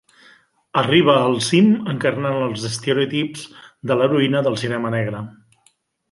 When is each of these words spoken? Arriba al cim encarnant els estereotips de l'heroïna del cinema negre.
Arriba 0.79 1.13
al 1.25 1.35
cim 1.47 1.67
encarnant 1.91 2.37
els 2.45 2.65
estereotips 2.69 3.43
de 3.91 3.99
l'heroïna 3.99 4.41
del 4.49 4.57
cinema 4.63 4.93
negre. 4.99 5.21